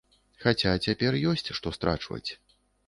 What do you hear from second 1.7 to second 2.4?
страчваць.